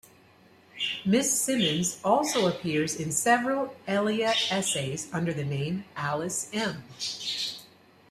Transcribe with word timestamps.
Miss 1.05 1.31
Simmons 1.39 1.99
also 2.03 2.47
appears 2.47 2.95
in 2.95 3.11
several 3.11 3.75
Elia 3.87 4.33
essays 4.49 5.07
under 5.13 5.31
the 5.31 5.43
name 5.45 5.85
"Alice 5.95 6.49
M". 6.51 6.83